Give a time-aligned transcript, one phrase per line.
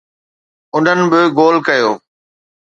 [0.75, 1.91] انهن به گول ڪيو.